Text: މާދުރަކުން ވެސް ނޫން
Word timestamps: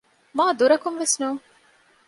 މާދުރަކުން 0.37 0.97
ވެސް 1.01 1.15
ނޫން 1.21 1.41